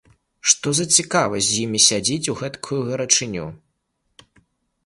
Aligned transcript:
Што 0.51 0.71
за 0.77 0.85
цікавасць 0.97 1.45
з 1.49 1.59
імі 1.65 1.79
сядзець 1.89 2.29
у 2.33 2.35
гэтакую 2.41 2.81
гарачыню? 2.89 3.47